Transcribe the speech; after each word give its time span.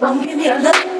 Don't 0.00 0.24
give 0.24 0.36
me 0.36 0.48
a 0.48 0.58
love. 0.58 0.97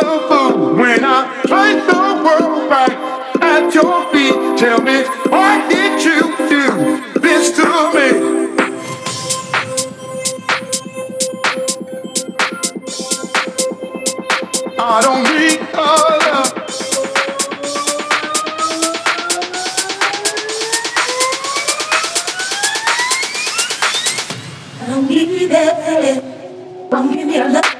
the 0.00 0.18
fool 0.28 0.76
when 0.76 1.04
I 1.04 1.42
place 1.42 1.84
the 1.86 1.98
world 2.24 2.70
back 2.70 2.92
at 3.42 3.74
your 3.74 4.06
feet. 4.12 4.58
Tell 4.58 4.80
me, 4.80 5.02
why 5.28 5.68
did 5.68 6.04
you 6.04 6.20
do 6.48 7.20
this 7.20 7.50
to 7.56 7.64
me? 7.94 8.08
I 14.80 15.02
don't 15.02 15.24
need 15.34 15.60
a 15.74 15.86
love. 16.24 16.52
I 24.80 24.86
don't 24.86 25.08
need 25.08 25.50
it. 25.50 26.90
Don't 26.90 27.12
give 27.12 27.26
me 27.26 27.38
a 27.38 27.48
love. 27.48 27.77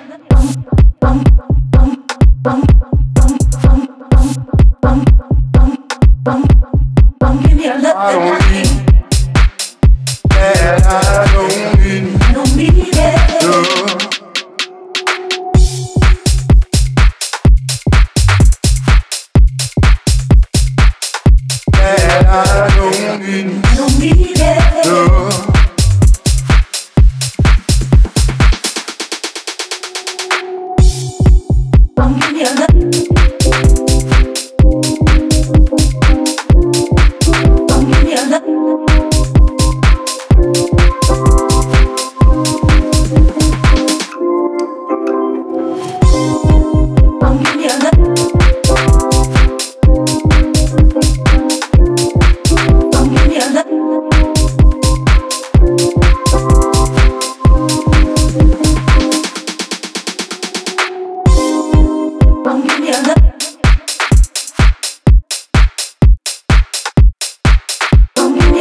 I 8.00 8.12
don't 8.12 8.52
need 8.52 8.77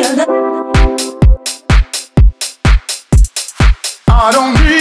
I 0.10 0.14
don't 4.32 4.54
need 4.64 4.77